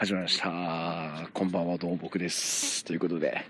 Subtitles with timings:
[0.00, 1.28] 始まりました。
[1.34, 2.84] こんばんは、どうも僕です。
[2.84, 3.44] ということで、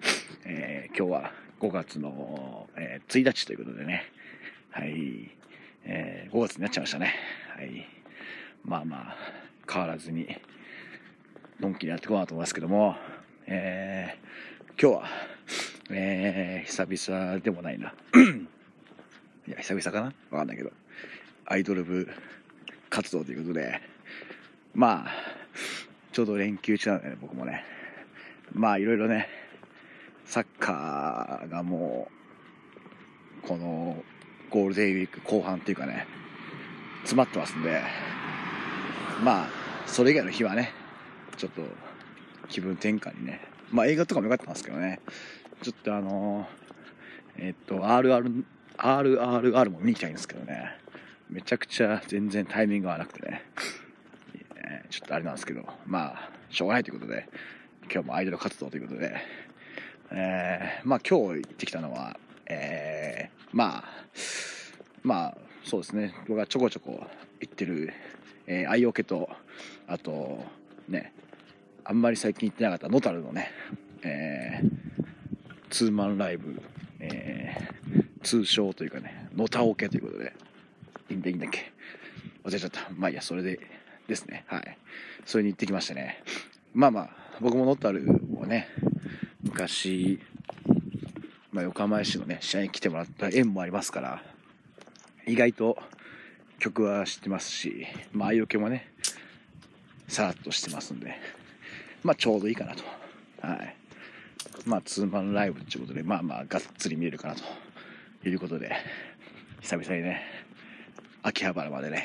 [0.46, 4.04] えー今日は5月の、えー1日ということでね、
[4.70, 5.30] はい、
[5.84, 7.14] えー5月になっちゃいましたね。
[7.54, 7.86] はい。
[8.64, 9.16] まあまあ、
[9.70, 10.26] 変わらずに、
[11.60, 12.96] のんきにやっていこうかなと思いますけども、
[13.46, 15.08] えー今日は、
[15.90, 17.92] えー久々でもないな。
[19.46, 20.06] いや、久々かな？
[20.30, 20.72] わかんないけど、
[21.44, 22.08] アイドル部
[22.88, 23.82] 活動ということで、
[24.72, 25.10] まあ、
[26.12, 27.64] ちょうど連休中なんでね、僕もね。
[28.52, 29.28] まあ、いろいろね、
[30.24, 32.08] サッカーがも
[33.44, 34.02] う、この
[34.50, 36.06] ゴールデンウィーク後半っていうかね、
[37.02, 37.82] 詰まってますんで、
[39.22, 39.48] まあ、
[39.86, 40.72] それ以外の日はね、
[41.36, 41.62] ちょっと
[42.48, 43.40] 気分転換にね、
[43.70, 45.00] まあ映画とかも良かったんですけどね、
[45.62, 46.46] ちょっとあの
[47.36, 48.44] えっと、RR、
[48.76, 50.76] RRR も見に行きたいんですけどね、
[51.30, 53.44] めちゃくちゃ全然タイミング合わなくてね、
[54.90, 57.28] ちょっとあれなんですけど、まあ、しょうがないということで、
[57.92, 59.16] 今日もアイドル活動ということで、
[60.10, 63.84] えーまあ今日行ってきたのは、えーまあ、
[65.02, 67.06] まあ、そうですね、僕がちょこちょこ
[67.40, 67.92] 行ってる、
[68.46, 69.28] えー、愛オケと、
[69.86, 70.44] あと、
[70.88, 71.12] ね、
[71.84, 73.50] あんまり最近行ってなかったノタルのね、
[74.02, 74.78] えー
[75.70, 76.62] ツーマンライブ、
[77.00, 77.78] えー
[78.22, 80.34] 通称というかね、ノタオケということで、
[81.08, 81.72] いいんだいいんだっけ
[82.44, 82.88] 忘れちゃった。
[82.94, 83.60] まあいいや、それで
[84.08, 84.44] ですね。
[84.48, 84.78] はい。
[85.24, 86.22] それに行ってきましたね。
[86.74, 88.04] まあまあ、僕もノッタル
[88.36, 88.68] をね、
[89.42, 90.18] 昔、
[91.52, 94.22] まあ、横浜市のね、試合に来てもらった縁もありますから、
[95.26, 95.78] 意外と
[96.58, 98.90] 曲は知ってますし、まあ、愛よけもね、
[100.08, 101.14] さらっとしてますんで、
[102.02, 102.82] まあ、ちょうどいいかなと。
[103.42, 103.76] はい。
[104.64, 108.74] まあ、ツーマンライブっていうことで、まあまあ、がっつり見えるかなということで、
[109.60, 110.22] 久々にね、
[111.22, 112.04] 秋葉原までね、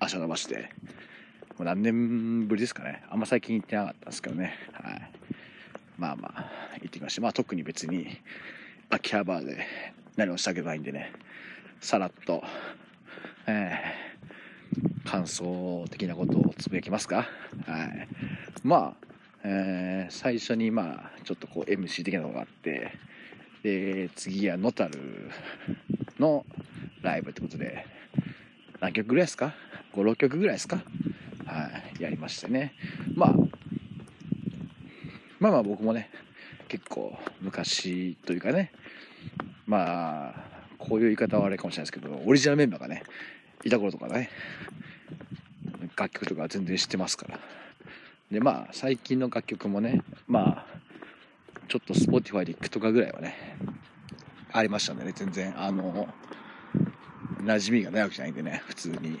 [0.00, 0.70] 足を伸ばして、
[1.58, 3.02] もう何年ぶりですかね。
[3.08, 4.54] あんま最近行ってなかったんですけどね。
[4.72, 5.10] はい。
[5.96, 7.22] まあまあ、行ってきました。
[7.22, 8.18] まあ特に別に、
[8.90, 9.66] 秋葉原で
[10.16, 11.12] 何もしたけないんでね、
[11.80, 12.42] さらっと、
[13.46, 14.06] えー
[15.08, 17.28] 感想的なことをつぶやきますか。
[17.66, 18.08] はい。
[18.64, 19.06] まあ、
[19.44, 22.92] えー最初にまあ、ちょっとこう MC 的なのがあって、
[23.62, 25.30] で、次はノタル
[26.18, 26.44] の
[27.02, 27.86] ライブってことで、
[28.80, 29.54] 何曲ぐらいですか
[29.94, 30.82] ?5、6曲ぐらいですか？
[31.46, 32.74] はい、やりましてね。
[33.14, 33.34] まあ、
[35.38, 36.10] まあまあ僕もね、
[36.68, 38.72] 結構昔というかね、
[39.66, 40.34] まあ、
[40.78, 43.04] こういう言い方はあれかもしれないですけど、オリジナルメンバーがね、
[43.64, 44.30] いた頃とかね、
[45.96, 47.40] 楽曲とか全然知ってますから。
[48.30, 50.66] で、まあ、最近の楽曲もね、まあ、
[51.68, 53.34] ちょっと Spotify で聴くとかぐらいはね、
[54.52, 56.08] ありましたんでね、全然、あの、
[57.42, 59.18] 馴染みがないわけじゃないんでね、普通に。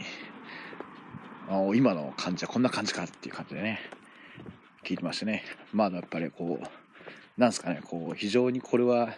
[1.48, 3.80] あ今の感じはこんな感じかっていう感じでね、
[4.84, 5.44] 聞いてましたね。
[5.72, 9.14] まあ、やっぱりこう、なんですかね、こう、非常にこれは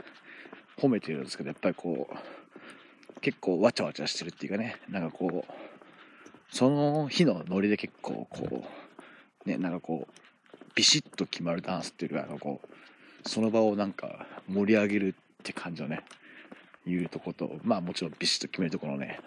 [0.77, 5.55] 褒めてるんですけど、やっぱりこう、結構わちゃわちゃしてるっていうかね、なんかこう、
[6.51, 8.65] その日のノリで結構こ
[9.47, 16.03] う、ね、なんかこう、ビシッと決まるダンスっていうよりは、なんかこう、その場をなんか盛り上げるって感じのね、
[16.87, 19.21] いうとこと、まあもちろんビシッと決めるところのね、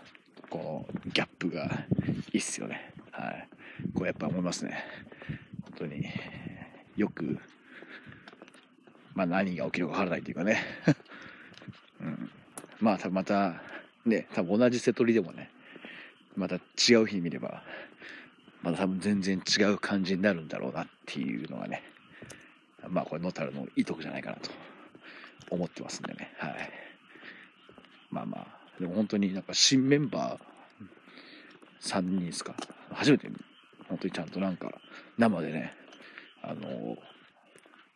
[0.52, 1.86] このギャップが
[2.34, 2.94] いいっすよね。
[3.12, 3.48] はい。
[3.96, 4.84] こうやっぱ思いますね。
[5.64, 6.06] 本当に
[6.98, 7.40] よく、
[9.16, 10.62] まあ何が起きるかわからないというかね。
[12.02, 12.30] うん。
[12.82, 13.62] まあ多分また、
[14.06, 15.50] ね、多分同じ瀬戸りでもね、
[16.36, 17.64] また違う日に見れば、
[18.62, 21.82] また多分全然違う感じになるんだろうなっていうのがね、
[22.90, 24.52] まあこれノタルのいいとこじゃないかなと
[25.50, 26.34] 思ってますんでね。
[26.38, 26.70] はい。
[28.10, 32.56] まあまあ、でも本当になんか新メンバー3人ですか。
[32.92, 33.30] 初めて
[33.88, 34.72] 本当にちゃんとなんか
[35.18, 35.74] 生でね、
[36.42, 36.97] あの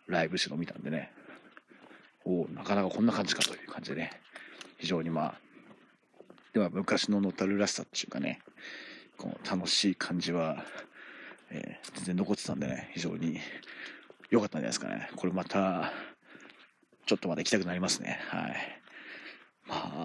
[0.08, 1.12] ライブしての見たんでね、
[2.24, 4.12] おおなかなかこんな感じかという感じでね、
[4.78, 5.36] 非常にまあ、
[6.54, 8.42] では昔のノタルらしさっていうかね、
[9.18, 10.64] この楽しい感じは、
[11.50, 13.40] えー全然残ってたんでね、非常に
[14.30, 15.10] 良かったんじゃないですかね。
[15.16, 15.92] これまた、
[17.06, 18.20] ちょっとまだ行きたくなりますね。
[18.30, 18.82] はい。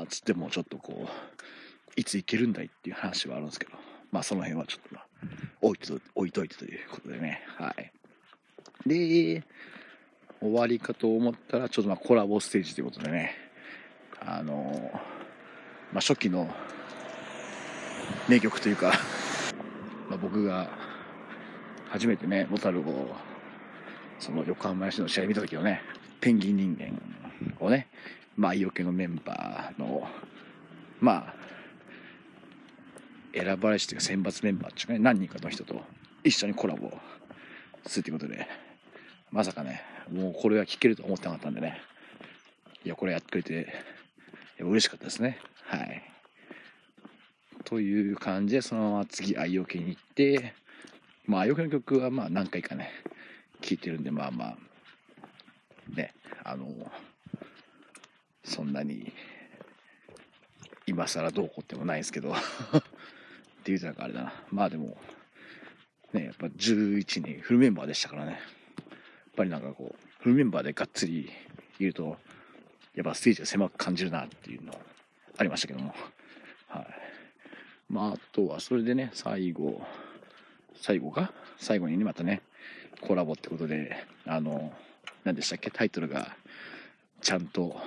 [0.00, 1.08] まあ、つってもちょっとこう、
[1.94, 3.72] いつ行けるんだいっていう話はあるんですけど、
[4.10, 5.06] まあその辺はちょっとまあ
[5.60, 7.42] 置いと置いといてということでね。
[7.58, 7.92] はい。
[8.86, 9.44] で、
[10.40, 13.34] 終わりかと思ったら、ちょっとまあコラボステージということでね、
[14.20, 14.90] あの
[15.92, 16.48] まあ初期の
[18.26, 18.94] 名曲というか、
[20.08, 20.70] まあ、僕が
[21.90, 23.14] 初めてね、モタルを、
[24.18, 25.82] その横浜市の試合見た時のね、
[26.22, 26.98] ペンギン人間
[27.60, 27.88] をね、
[28.36, 30.08] まあ、愛よけのメンバーの、
[31.00, 31.34] まあ、
[33.34, 35.82] 選ばれしというか選抜メンバーっていうかね、何人かの人と
[36.24, 36.92] 一緒にコラボ
[37.86, 38.46] するということで、
[39.30, 39.82] まさかね、
[40.12, 41.80] もうこれは聞けると思ってなかったんでね、
[42.84, 43.72] いや、これやってくれて、
[44.58, 45.38] 嬉しかったですね。
[45.64, 46.02] はい。
[47.64, 50.54] という感じで、そのまま次、愛用系に行って、
[51.26, 52.90] まあ、愛用系の曲はまあ何回かね、
[53.60, 54.56] 聴いてるんで、まあまあ、
[55.94, 56.66] ね、あの、
[58.50, 59.12] そんなに、
[60.86, 62.36] 今更どうこうってもないですけど っ
[63.62, 64.44] ていうなんかあれだな。
[64.50, 64.98] まあでも、
[66.12, 68.32] ね、やっぱ11人フルメンバーでしたからね。
[68.32, 68.40] やっ
[69.36, 71.30] ぱりなんかこう、フルメンバーでがっつり
[71.78, 72.18] いると、
[72.96, 74.72] やっぱステージが狭く感じるなっていうの
[75.38, 75.94] ありましたけども。
[76.66, 76.86] はい。
[77.88, 79.86] まあ、あとはそれでね、最後、
[80.74, 81.32] 最後か？
[81.56, 82.42] 最後にね、またね、
[83.00, 84.76] コラボってことで、あの、
[85.22, 85.70] 何でしたっけ？
[85.70, 86.36] タイトルが、
[87.20, 87.80] ちゃんと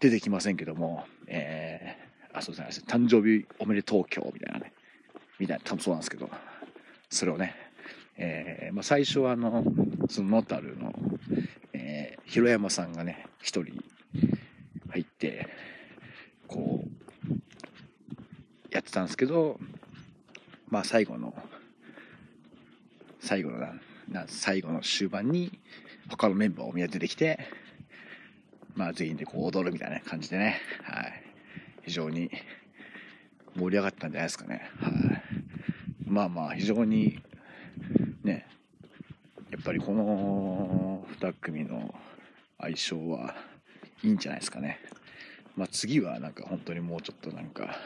[0.00, 4.72] 出てきませんけども、えー、あ、そうですね、誕生日おめでとう今日みたいなね、
[5.38, 6.30] みたいな、多分そうなんですけど、
[7.10, 7.54] それをね、
[8.16, 9.62] えー、まあ、最初はあの、
[10.08, 10.92] そのノタルの、
[11.74, 13.74] えー、広山さんがね、一人
[14.90, 15.48] 入って、
[16.46, 16.90] こう、
[18.70, 19.60] やってたんですけど、
[20.68, 21.34] まあ最後の、
[23.20, 23.74] 最後のな、
[24.08, 25.58] な最後の終盤に、
[26.08, 27.38] 他のメンバーをみんな出てきて、
[28.74, 31.22] まあ全員でこう踊るみたいな感じでね、はい。
[31.82, 32.30] 非常に
[33.56, 34.70] 盛り上がったんじゃないですかね。
[34.80, 35.22] はい。
[36.06, 37.20] まあまあ非常に、
[38.24, 38.46] ね、
[39.50, 41.94] やっぱりこの2組の
[42.58, 43.34] 相性は
[44.02, 44.80] いいんじゃないですかね。
[45.56, 47.76] まあ次はなんか本当にもうちょっとなんか、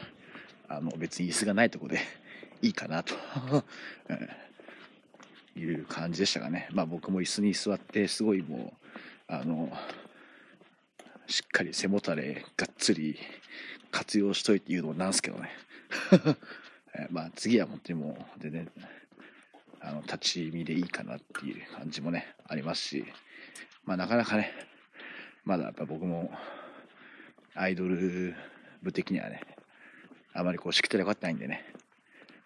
[0.67, 1.99] あの別に椅子がないとこで
[2.61, 3.15] いいかなと
[5.59, 6.67] いう感じでしたかね。
[6.71, 8.73] まあ僕も椅子に座ってすごいも
[9.29, 9.75] う、あの、
[11.27, 13.17] しっかり背もたれがっつり
[13.91, 15.49] 活用しといて言うのもなんすけどね。
[17.09, 18.71] まあ次は本当にもう全然、
[19.79, 23.05] あの、立ち見でいいかなっていう感じもね、ありますし、
[23.85, 24.53] まあなかなかね、
[25.43, 26.31] まだやっぱ僕も
[27.53, 28.35] アイドル
[28.83, 29.41] 部的にはね、
[30.33, 31.65] あまりこう、しきたり分かってないんでね、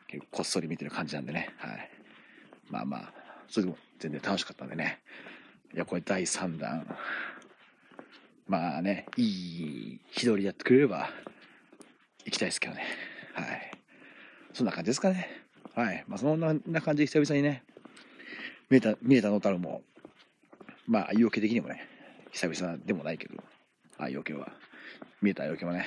[0.07, 1.91] 結構こっそり見てる感じなんでね、はい。
[2.69, 3.13] まあまあ、
[3.47, 4.99] それでも全然楽しかったんでね。
[5.73, 6.97] いや、これ第3弾。
[8.49, 11.11] まあね、いい日取りやってくれれば、
[12.25, 12.83] 行きたいですけどね。
[13.33, 13.71] はい。
[14.53, 15.29] そんな感じですかね。
[15.75, 16.03] はい。
[16.07, 17.63] まあ、そんな感じで久々にね、
[18.71, 19.83] 見えた、見えたのたるも、
[20.87, 21.87] まあ、言い訳的にもね、
[22.31, 23.35] 久々でもないけど、
[23.99, 24.51] あ、要件は、
[25.21, 25.85] 見えた要件はね、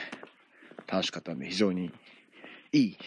[0.87, 1.93] 楽しかったんで、非常に
[2.71, 2.99] いい、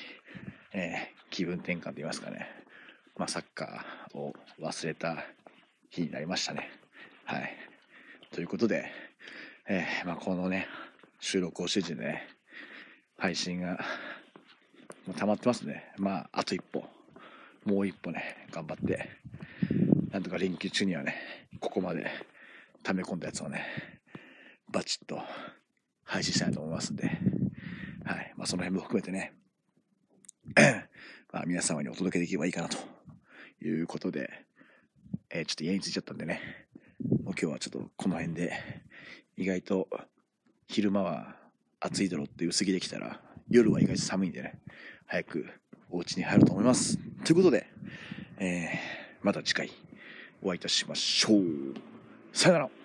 [0.73, 2.45] えー、気分転換と言いますかね、
[3.15, 5.23] まあ、サッカーを忘れた
[5.91, 6.69] 日になりましたね。
[7.23, 7.55] はい。
[8.31, 8.91] ということで、
[9.67, 10.67] えー、まあ、このね、
[11.19, 12.27] 収録をしててね、
[13.17, 13.79] 配信が、
[15.07, 15.91] もう溜まってますね。
[15.97, 16.85] まあ、あと一歩、
[17.65, 19.09] もう一歩ね、頑張って、
[20.11, 21.15] なんとか連休中にはね、
[21.59, 22.11] ここまで
[22.83, 23.65] 溜め込んだやつをね、
[24.71, 25.19] バチッと
[26.03, 27.07] 配信したいと思いますんで、
[28.05, 28.33] はい。
[28.37, 29.33] まあ、その辺も含めてね、
[31.33, 32.77] まあ、皆様にお届けできればいいかなと
[33.63, 34.29] いうことで、
[35.31, 36.67] えー、ちょっと家に着いちゃったんでね、
[37.23, 38.53] もう今日はちょっとこの辺で、
[39.37, 39.87] 意外と
[40.67, 41.35] 昼間は
[41.79, 44.59] 暑いだろうって薄着できたら、夜は意外と寒いんでね、
[45.05, 45.45] 早く
[45.89, 46.97] お家に入ると思います。
[47.25, 47.67] ということで、
[48.37, 49.71] えー、また次回
[50.41, 51.43] お会いいたしましょう。
[52.31, 52.84] さよなら。